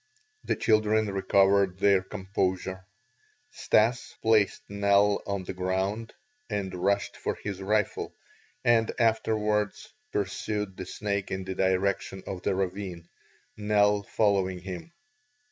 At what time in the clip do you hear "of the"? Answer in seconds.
12.25-12.55